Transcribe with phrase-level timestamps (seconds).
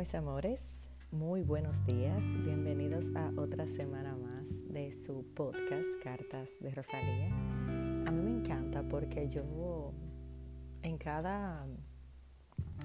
[0.00, 0.62] mis amores,
[1.12, 7.26] muy buenos días, bienvenidos a otra semana más de su podcast Cartas de Rosalía.
[8.06, 9.92] A mí me encanta porque yo
[10.82, 11.66] en cada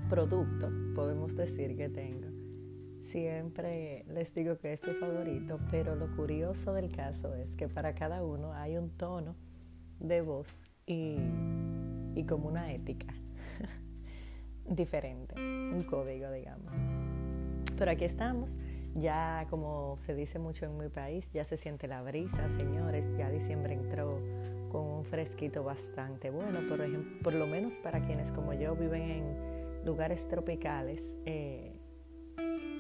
[0.09, 2.28] producto, podemos decir que tengo,
[3.00, 7.95] siempre les digo que es su favorito, pero lo curioso del caso es que para
[7.95, 9.38] cada uno hay un tono
[10.02, 10.54] de voz
[10.86, 11.16] y,
[12.13, 13.16] y como una ética
[14.68, 16.74] diferente, un código, digamos.
[17.78, 18.57] Pero aquí estamos,
[18.96, 23.29] ya como se dice mucho en mi país, ya se siente la brisa, señores, ya
[23.29, 24.19] diciembre entró
[24.71, 29.01] con un fresquito bastante bueno, por, ejemplo, por lo menos para quienes como yo viven
[29.04, 31.74] en lugares tropicales, eh,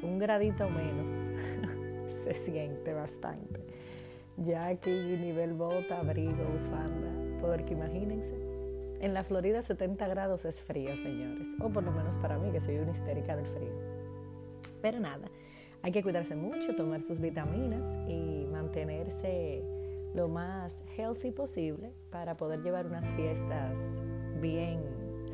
[0.01, 1.11] un gradito menos
[2.23, 3.65] se siente bastante.
[4.37, 8.44] Ya aquí nivel bota, abrigo, bufanda, porque imagínense,
[9.05, 12.59] en la Florida 70 grados es frío, señores, o por lo menos para mí, que
[12.59, 13.71] soy una histérica del frío.
[14.81, 15.29] Pero nada,
[15.83, 19.63] hay que cuidarse mucho, tomar sus vitaminas y mantenerse
[20.15, 23.77] lo más healthy posible para poder llevar unas fiestas
[24.41, 24.81] bien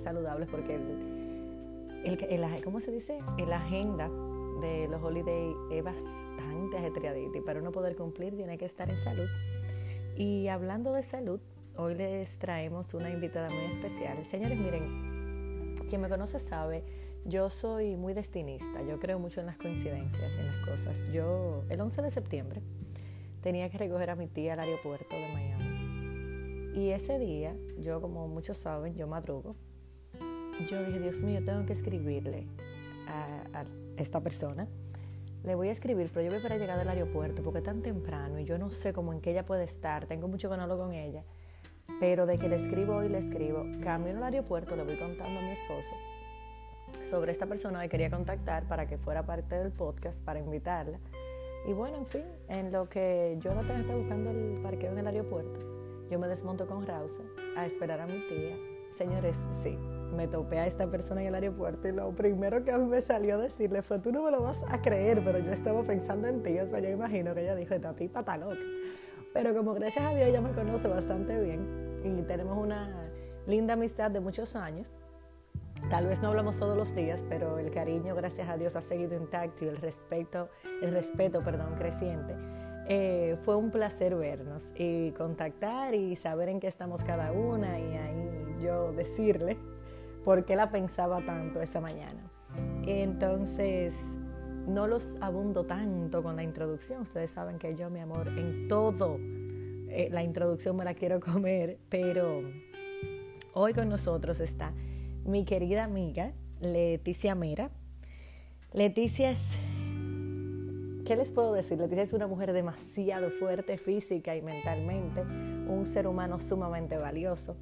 [0.04, 3.20] saludables, porque el, el, ¿cómo se dice?
[3.48, 4.10] La agenda
[4.60, 8.98] de los holidays es bastante ajetreadita y para uno poder cumplir tiene que estar en
[8.98, 9.30] salud.
[10.18, 11.40] Y hablando de salud,
[11.78, 14.24] Hoy les traemos una invitada muy especial.
[14.26, 16.84] Señores, miren, quien me conoce sabe,
[17.26, 21.12] yo soy muy destinista, yo creo mucho en las coincidencias, en las cosas.
[21.12, 22.62] Yo, el 11 de septiembre,
[23.42, 26.80] tenía que recoger a mi tía al aeropuerto de Miami.
[26.80, 29.56] Y ese día, yo como muchos saben, yo madrugo,
[30.70, 32.48] yo dije, Dios mío, tengo que escribirle
[33.08, 33.66] a,
[33.98, 34.68] esta persona.
[35.44, 38.40] Le voy a escribir, pero yo voy para llegar al aeropuerto porque es tan temprano
[38.40, 41.24] y yo no sé cómo en qué ella puede estar, tengo mucho que con ella.
[42.02, 43.64] Pero de que le escribo hoy, le escribo.
[43.84, 45.96] Camino al aeropuerto, le voy contando a mi esposo
[47.04, 50.98] sobre esta persona que quería contactar para que fuera parte del podcast, para invitarla.
[51.68, 55.60] Y bueno, en fin, en lo que Jonathan está buscando el parqueo en el aeropuerto,
[56.10, 57.22] yo me desmonto con Rausa
[57.56, 58.58] a esperar a mi tía.
[58.98, 59.78] Señores, sí,
[60.16, 63.38] me topé a esta persona en el aeropuerto y lo primero que me salió a
[63.38, 66.58] decirle fue, tú no me lo vas a creer, pero yo estaba pensando en ti.
[66.58, 68.58] O sea, yo imagino que ella dijo, esta tipa está loca.
[69.34, 73.10] Pero como gracias a Dios ella me conoce bastante bien, y tenemos una
[73.48, 74.92] linda amistad de muchos años.
[75.90, 79.16] Tal vez no hablamos todos los días, pero el cariño, gracias a Dios, ha seguido
[79.16, 80.50] intacto y el respeto,
[80.82, 82.36] el respeto, perdón, creciente.
[82.88, 87.96] Eh, fue un placer vernos y contactar y saber en qué estamos cada una y
[87.96, 89.58] ahí yo decirle
[90.24, 92.22] por qué la pensaba tanto esa mañana.
[92.86, 93.94] Entonces,
[94.68, 97.02] no los abundo tanto con la introducción.
[97.02, 99.20] Ustedes saben que yo, mi amor, en todo
[99.94, 102.44] eh, la introducción me la quiero comer, pero
[103.54, 104.72] hoy con nosotros está
[105.26, 106.32] mi querida amiga
[106.62, 107.72] Leticia Mera.
[108.72, 109.52] Leticia es,
[111.06, 111.78] ¿qué les puedo decir?
[111.78, 117.58] Leticia es una mujer demasiado fuerte física y mentalmente, un ser humano sumamente valioso,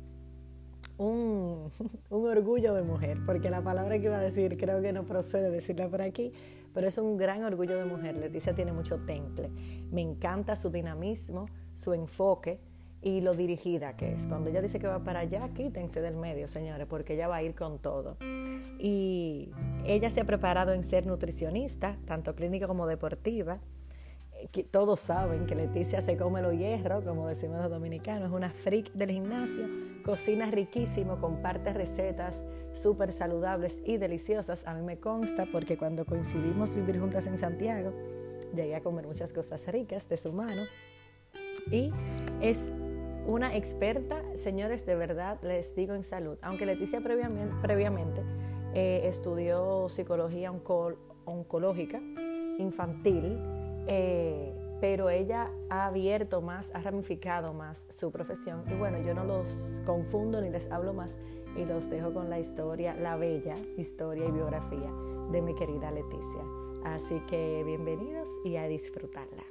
[0.98, 1.72] un,
[2.12, 5.50] un, orgullo de mujer, porque la palabra que iba a decir creo que no procede
[5.50, 6.32] decirla por aquí,
[6.76, 8.18] pero es un gran orgullo de mujer.
[8.18, 9.50] Leticia tiene mucho temple,
[9.92, 11.48] me encanta su dinamismo,
[11.80, 12.60] su enfoque
[13.02, 14.28] y lo dirigida que es.
[14.28, 17.44] Cuando ella dice que va para allá, quítense del medio, señores, porque ella va a
[17.44, 18.18] ir con todo.
[18.78, 19.52] Y
[19.86, 23.60] ella se ha preparado en ser nutricionista, tanto clínica como deportiva.
[24.34, 28.52] Eh, todos saben que Leticia se come lo hierro, como decimos los dominicanos, es una
[28.52, 29.66] freak del gimnasio,
[30.04, 32.36] cocina riquísimo, comparte recetas
[32.74, 34.60] súper saludables y deliciosas.
[34.66, 37.94] A mí me consta porque cuando coincidimos vivir juntas en Santiago,
[38.54, 40.64] llegué a comer muchas cosas ricas de su mano
[41.72, 41.92] y
[42.42, 42.72] es
[43.26, 46.38] una experta, señores, de verdad les digo en salud.
[46.42, 48.22] Aunque Leticia previamente,
[48.74, 50.52] eh, estudió psicología
[51.26, 52.02] oncológica
[52.58, 53.38] infantil,
[53.88, 58.64] eh, pero ella ha abierto más, ha ramificado más su profesión.
[58.70, 59.48] Y bueno, yo no los
[59.86, 61.12] confundo ni les hablo más
[61.56, 64.92] y los dejo con la historia, la bella historia y biografía
[65.32, 66.44] de mi querida Leticia.
[66.86, 69.49] Así que bienvenidos y a disfrutarla.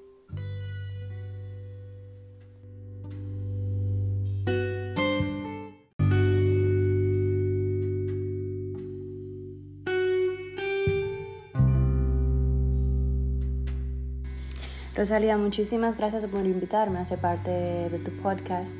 [14.98, 18.76] Rosalía, muchísimas gracias por invitarme a ser parte de tu podcast.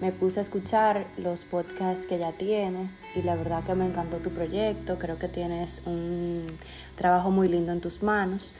[0.00, 4.18] Me puse a escuchar los podcasts que ya tienes y la verdad que me encantó
[4.18, 4.96] tu proyecto.
[4.96, 6.46] Creo que tienes un
[6.94, 8.52] trabajo muy lindo en tus manos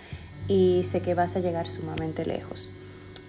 [0.49, 2.70] y sé que vas a llegar sumamente lejos.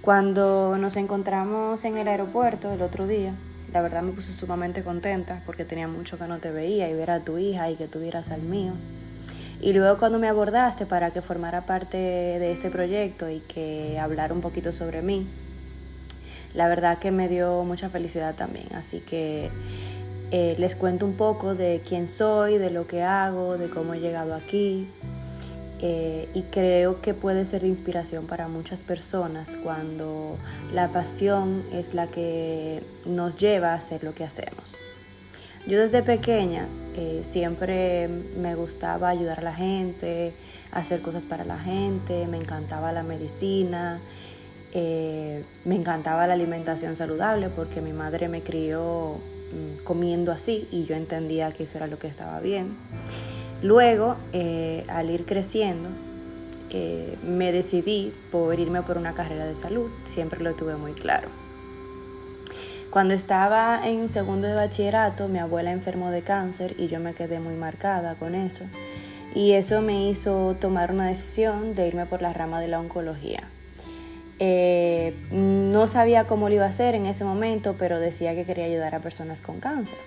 [0.07, 3.33] Cuando nos encontramos en el aeropuerto el otro día,
[3.73, 7.11] la verdad me puse sumamente contenta porque tenía mucho que no te veía y ver
[7.11, 8.71] a tu hija y que tuvieras al mío.
[9.59, 14.33] Y luego cuando me abordaste para que formara parte de este proyecto y que hablara
[14.33, 15.27] un poquito sobre mí,
[16.53, 18.67] la verdad que me dio mucha felicidad también.
[18.75, 19.49] Así que
[20.31, 23.99] eh, les cuento un poco de quién soy, de lo que hago, de cómo he
[23.99, 24.87] llegado aquí.
[25.79, 30.37] Eh, y creo que puede ser de inspiración para muchas personas cuando
[30.73, 34.73] la pasión es la que nos lleva a hacer lo que hacemos.
[35.67, 36.65] Yo desde pequeña
[36.95, 40.33] eh, siempre me gustaba ayudar a la gente,
[40.71, 43.99] hacer cosas para la gente, me encantaba la medicina,
[44.73, 49.17] eh, me encantaba la alimentación saludable porque mi madre me crió
[49.51, 52.75] mm, comiendo así y yo entendía que eso era lo que estaba bien.
[53.61, 55.89] Luego, eh, al ir creciendo,
[56.69, 61.29] eh, me decidí por irme por una carrera de salud, siempre lo tuve muy claro.
[62.89, 67.39] Cuando estaba en segundo de bachillerato, mi abuela enfermó de cáncer y yo me quedé
[67.39, 68.63] muy marcada con eso.
[69.35, 73.43] Y eso me hizo tomar una decisión de irme por la rama de la oncología.
[74.39, 78.65] Eh, no sabía cómo lo iba a hacer en ese momento, pero decía que quería
[78.65, 79.97] ayudar a personas con cáncer.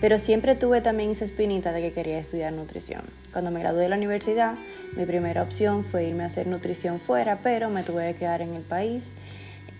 [0.00, 3.02] Pero siempre tuve también esa espinita de que quería estudiar nutrición.
[3.32, 4.54] Cuando me gradué de la universidad,
[4.94, 8.54] mi primera opción fue irme a hacer nutrición fuera, pero me tuve que quedar en
[8.54, 9.12] el país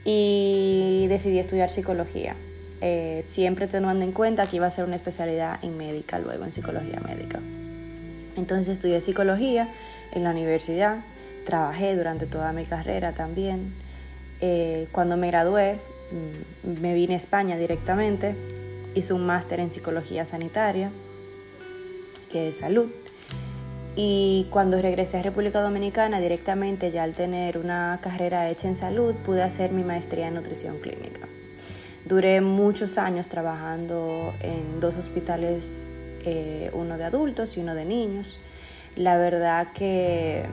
[0.05, 2.35] y decidí estudiar psicología.
[2.81, 6.53] Eh, siempre teniendo en cuenta que iba a ser una especialidad en médica, luego en
[6.53, 7.41] psicología médica.
[8.37, 9.69] Entonces estudié psicología
[10.13, 10.99] en la universidad,
[11.45, 13.75] trabajé durante toda mi carrera también.
[14.41, 15.79] Eh, cuando me gradué,
[16.11, 18.35] mm, me vine a España directamente
[18.97, 20.91] hice un máster en psicología sanitaria,
[22.33, 22.89] que es salud.
[23.95, 29.15] Y cuando regresé a República Dominicana, directamente ya al tener una carrera hecha en salud,
[29.25, 31.29] pude hacer mi maestría en nutrición clínica.
[32.05, 35.89] Duré muchos años trabajando en dos hospitales,
[36.25, 38.39] eh, uno de adultos y uno de niños.
[38.97, 40.45] La verdad que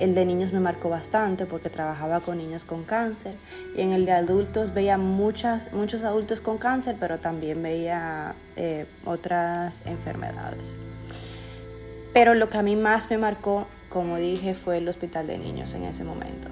[0.00, 3.34] el de niños me marcó bastante porque trabajaba con niños con cáncer
[3.76, 8.86] y en el de adultos veía muchas, muchos adultos con cáncer, pero también veía eh,
[9.04, 10.74] otras enfermedades.
[12.14, 15.74] Pero lo que a mí más me marcó, como dije, fue el hospital de niños
[15.74, 16.48] en ese momento.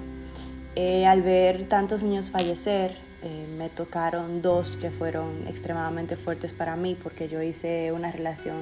[0.75, 6.75] Eh, al ver tantos niños fallecer, eh, me tocaron dos que fueron extremadamente fuertes para
[6.75, 8.57] mí porque yo hice una relación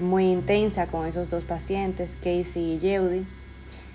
[0.00, 3.24] muy intensa con esos dos pacientes, Casey y Yeudi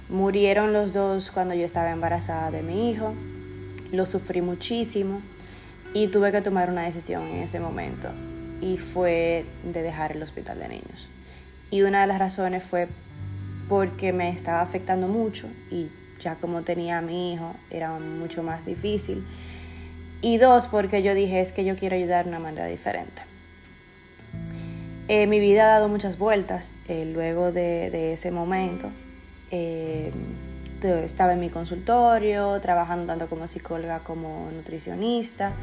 [0.10, 3.14] Murieron los dos cuando yo estaba embarazada de mi hijo.
[3.92, 5.22] Lo sufrí muchísimo
[5.94, 8.10] y tuve que tomar una decisión en ese momento
[8.62, 11.08] y fue de dejar el hospital de niños.
[11.72, 12.88] Y una de las razones fue
[13.70, 15.88] porque me estaba afectando mucho y
[16.20, 19.24] ya como tenía a mi hijo era mucho más difícil.
[20.22, 23.22] Y dos, porque yo dije es que yo quiero ayudar de una manera diferente.
[25.08, 28.90] Eh, mi vida ha dado muchas vueltas eh, luego de, de ese momento
[29.56, 30.12] eh,
[31.06, 35.54] estaba en mi consultorio, trabajando tanto como psicóloga como nutricionista.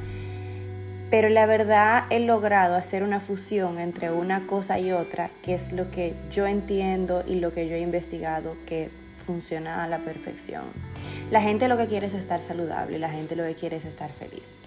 [1.10, 5.72] Pero la verdad he logrado hacer una fusión entre una cosa y otra, que es
[5.72, 8.90] lo que yo entiendo y lo que yo he investigado que
[9.26, 10.62] funciona a la perfección.
[11.32, 14.10] La gente lo que quiere es estar saludable, la gente lo que quiere es estar
[14.12, 14.60] feliz.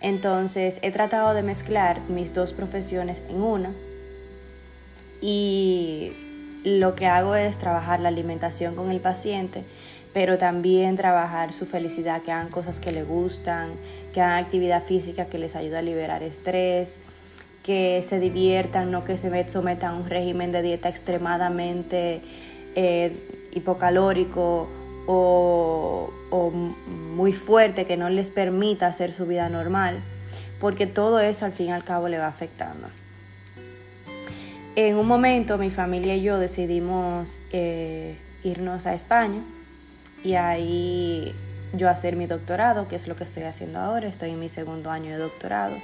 [0.00, 3.70] Entonces he tratado de mezclar mis dos profesiones en una
[5.20, 6.29] y
[6.64, 9.64] lo que hago es trabajar la alimentación con el paciente,
[10.12, 13.70] pero también trabajar su felicidad, que hagan cosas que le gustan,
[14.12, 17.00] que hagan actividad física que les ayude a liberar estrés,
[17.62, 22.20] que se diviertan, no que se sometan a un régimen de dieta extremadamente
[22.74, 23.12] eh,
[23.52, 24.68] hipocalórico
[25.06, 30.00] o, o muy fuerte que no les permita hacer su vida normal,
[30.60, 32.88] porque todo eso al fin y al cabo le va afectando.
[34.82, 39.42] En un momento mi familia y yo decidimos eh, irnos a España
[40.24, 41.34] y ahí
[41.74, 44.90] yo hacer mi doctorado, que es lo que estoy haciendo ahora, estoy en mi segundo
[44.90, 45.76] año de doctorado.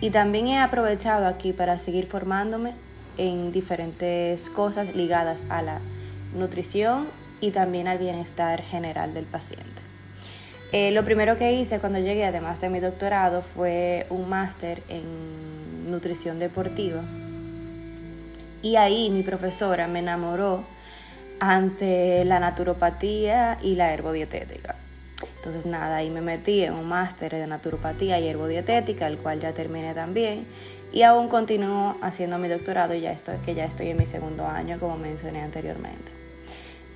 [0.00, 2.74] Y también he aprovechado aquí para seguir formándome
[3.18, 5.80] en diferentes cosas ligadas a la
[6.32, 7.08] nutrición
[7.40, 9.82] y también al bienestar general del paciente.
[10.70, 15.90] Eh, lo primero que hice cuando llegué, además de mi doctorado, fue un máster en
[15.90, 17.02] nutrición deportiva
[18.66, 20.64] y ahí mi profesora me enamoró
[21.38, 24.74] ante la naturopatía y la herbodietética.
[25.36, 29.52] Entonces nada, ahí me metí en un máster de naturopatía y herbodietética, el cual ya
[29.52, 30.46] terminé también.
[30.92, 34.80] Y aún continúo haciendo mi doctorado, ya estoy, que ya estoy en mi segundo año,
[34.80, 36.10] como mencioné anteriormente.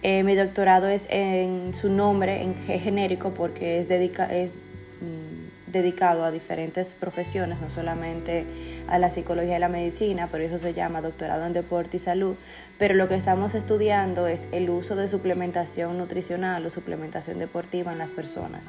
[0.02, 5.29] Eh, mi doctorado es en su nombre, en genérico, porque es, dedica, es mm,
[5.72, 8.44] dedicado a diferentes profesiones, no solamente
[8.88, 12.36] a la psicología y la medicina, por eso se llama doctorado en deporte y salud,
[12.78, 17.98] pero lo que estamos estudiando es el uso de suplementación nutricional o suplementación deportiva en
[17.98, 18.68] las personas,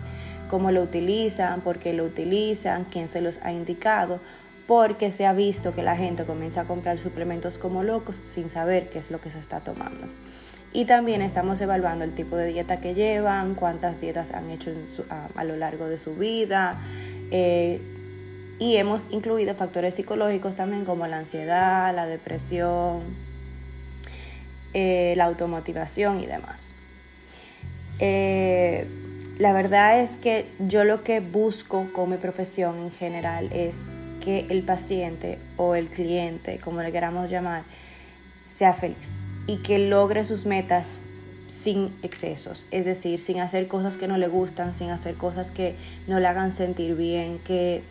[0.49, 4.19] cómo lo utilizan, por qué lo utilizan, quién se los ha indicado,
[4.67, 8.89] porque se ha visto que la gente comienza a comprar suplementos como locos sin saber
[8.89, 10.07] qué es lo que se está tomando.
[10.73, 14.71] Y también estamos evaluando el tipo de dieta que llevan, cuántas dietas han hecho
[15.35, 16.79] a, lo largo de su vida.
[17.29, 17.81] Eh,
[18.57, 23.01] y hemos incluido factores psicológicos también como la ansiedad, la depresión,
[24.73, 26.63] eh, la automotivación y demás.
[27.99, 28.87] Eh,
[29.39, 33.75] la verdad es que yo lo que busco con mi profesión en general es
[34.23, 37.63] que el paciente o el cliente, como le queramos llamar,
[38.55, 40.97] sea feliz y que logre sus metas
[41.47, 45.75] sin excesos, es decir, sin hacer cosas que no le gustan, sin hacer cosas que
[46.07, 47.83] no le hagan sentir bien, que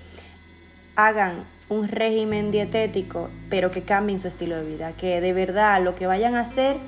[0.97, 5.95] hagan un régimen dietético, pero que cambien su estilo de vida, que de verdad lo
[5.95, 6.78] que vayan a hacer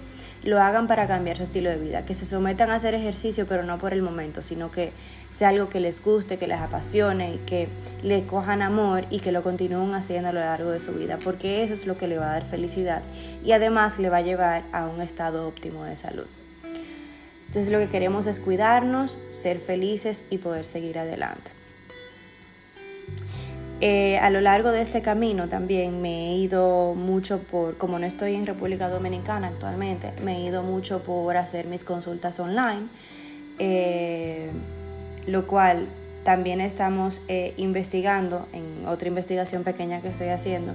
[0.45, 3.62] lo hagan para cambiar su estilo de vida, que se sometan a hacer ejercicio, pero
[3.62, 4.90] no por el momento, sino que
[5.33, 7.69] sea algo que les guste, que les apasione y que
[8.03, 11.65] le cojan amor y que lo continúen haciendo a lo largo de su vida, porque
[11.65, 13.03] eso es lo que le va a dar felicidad
[13.45, 16.27] y además le va a llevar a un estado óptimo de salud.
[17.49, 21.51] Entonces lo que queremos es cuidarnos, ser felices y poder seguir adelante.
[23.85, 28.07] Eh, a lo largo de este camino también me he ido mucho por, como no
[28.07, 32.87] estoy en República Dominicana actualmente, me he ido mucho por hacer mis consultas online,
[33.59, 34.51] eh,
[35.26, 35.87] lo cual
[36.25, 40.75] también estamos eh, investigando, en otra investigación pequeña que estoy haciendo,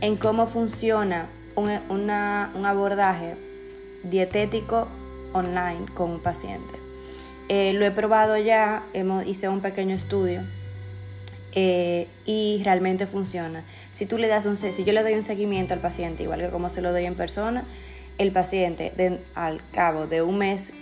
[0.00, 3.34] en cómo funciona un, un abordaje
[4.02, 4.88] dietético
[5.32, 6.78] online con un paciente.
[7.48, 10.42] lo he probado ya, hemos, hice un pequeño estudio
[11.52, 13.62] eh, y realmente funciona.
[13.92, 16.48] Si tú le das un, si yo le doy un seguimiento al paciente, igual que
[16.48, 17.64] como se lo doy en persona,
[18.18, 18.92] el paciente
[19.34, 20.72] al cabo de un mes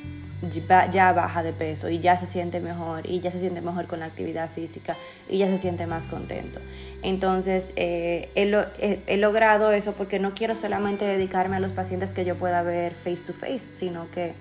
[0.50, 4.00] ya baja de peso y ya se siente mejor y ya se siente mejor con
[4.00, 4.96] la actividad física
[5.28, 6.60] y ya se siente más contento.
[7.02, 12.36] Entonces, eh, he, logrado eso porque no quiero solamente dedicarme a los pacientes que yo
[12.36, 14.34] pueda ver face to face, sino que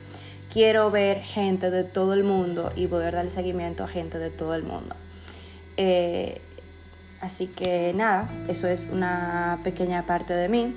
[0.51, 4.55] quiero ver gente de todo el mundo y poder dar seguimiento a gente de todo
[4.55, 4.95] el mundo.
[5.77, 6.41] Eh,
[7.19, 10.75] así que nada, eso es una pequeña parte de mí.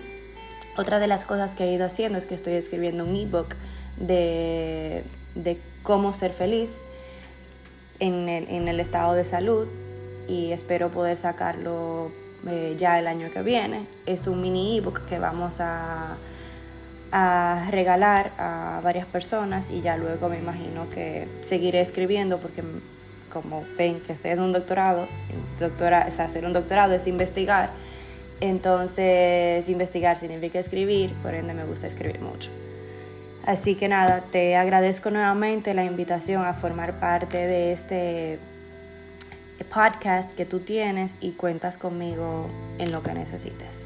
[0.77, 3.55] Otra de las cosas que he ido haciendo es que estoy escribiendo un ebook
[3.97, 6.83] de, de cómo ser feliz
[8.01, 9.69] en el, en el, estado de salud
[10.29, 12.11] y espero poder sacarlo
[12.47, 13.87] eh, ya el año que viene.
[14.07, 16.17] Es un mini ebook que vamos a,
[17.13, 22.63] a regalar a varias personas y ya luego me imagino que seguiré escribiendo porque
[23.33, 25.09] como ven que estoy haciendo un doctorado,
[25.59, 27.71] doctora, o hacer un doctorado es investigar,
[28.41, 32.51] entonces investigar significa escribir, por ende me gusta escribir mucho.
[33.47, 38.39] Así que nada, te agradezco nuevamente la invitación a formar parte de este
[39.73, 42.49] podcast que tú tienes y cuentas conmigo
[42.79, 43.84] en lo que necesites.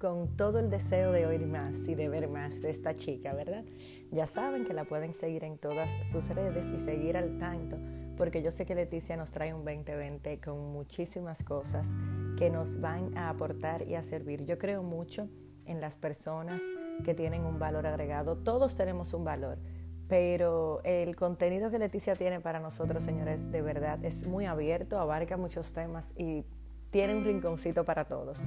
[0.00, 3.64] Con todo el deseo de oír más y de ver más de esta chica, ¿verdad?
[4.10, 7.76] Ya saben que la pueden seguir en todas sus redes y seguir al tanto,
[8.16, 11.86] porque yo sé que Leticia nos trae un 2020 con muchísimas cosas
[12.38, 14.46] que nos van a aportar y a servir.
[14.46, 15.28] Yo creo mucho
[15.66, 16.62] en las personas
[17.04, 18.38] que tienen un valor agregado.
[18.38, 19.58] Todos tenemos un valor,
[20.08, 25.36] pero el contenido que Leticia tiene para nosotros, señores, de verdad es muy abierto, abarca
[25.36, 26.46] muchos temas y
[26.90, 28.42] tiene un rinconcito para todos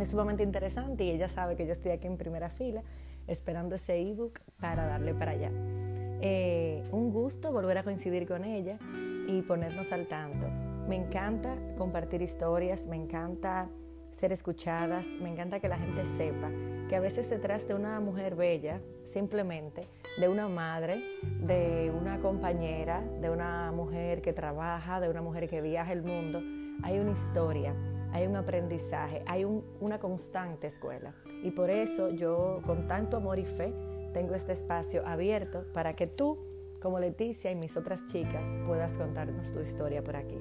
[0.00, 2.82] es sumamente interesante y ella sabe que yo estoy aquí en primera fila
[3.26, 5.50] esperando ese ebook para darle para allá.
[6.20, 8.78] Eh, un gusto volver a coincidir con ella
[9.26, 10.46] y ponernos al tanto.
[10.88, 13.68] Me encanta compartir historias, me encanta
[14.12, 16.50] ser escuchadas, me encanta que la gente sepa
[16.88, 19.86] que a veces detrás de una mujer bella, simplemente
[20.18, 21.02] de una madre,
[21.40, 26.40] de una compañera, de una mujer que trabaja, de una mujer que viaja el mundo,
[26.82, 27.74] hay una historia
[28.14, 31.12] hay un aprendizaje, hay una constante escuela.
[31.42, 33.74] Y por eso yo, con tanto amor y fe,
[34.12, 36.38] tengo este espacio abierto para que tú,
[36.80, 40.38] como Leticia y mis otras chicas, puedas contarnos tu historia por aquí.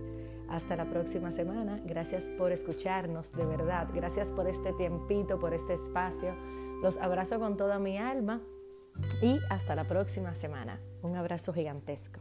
[0.49, 1.81] Hasta la próxima semana.
[1.83, 3.87] Gracias por escucharnos, de verdad.
[3.91, 6.35] Gracias por este tiempito, por este espacio.
[6.83, 8.43] Los abrazo con toda mi alma
[9.19, 10.79] y hasta la próxima semana.
[11.01, 12.19] Un abrazo gigantesco.